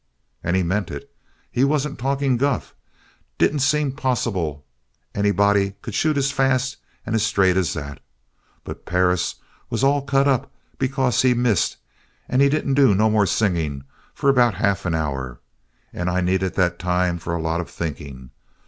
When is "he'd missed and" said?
11.21-12.41